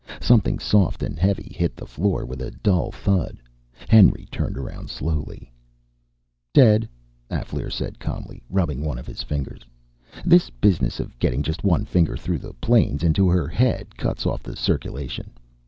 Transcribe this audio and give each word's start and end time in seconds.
Something 0.19 0.57
soft 0.57 1.03
and 1.03 1.19
heavy 1.19 1.51
hit 1.55 1.75
the 1.75 1.85
floor 1.85 2.25
with 2.25 2.41
a 2.41 2.49
dull 2.49 2.91
thud. 2.91 3.37
Henry 3.87 4.27
turned 4.31 4.57
around 4.57 4.89
slowly. 4.89 5.51
"Dead," 6.55 6.89
Alféar 7.29 7.71
said 7.71 7.99
calmly, 7.99 8.41
rubbing 8.49 8.83
one 8.83 8.97
of 8.97 9.05
his 9.05 9.21
fingers. 9.21 9.61
"This 10.25 10.49
business 10.49 10.99
of 10.99 11.19
getting 11.19 11.43
just 11.43 11.63
one 11.63 11.85
finger 11.85 12.17
through 12.17 12.39
the 12.39 12.53
planes 12.55 13.03
into 13.03 13.29
her 13.29 13.47
head 13.47 13.95
cuts 13.95 14.25
off 14.25 14.41
the 14.41 14.55
circulation. 14.55 15.33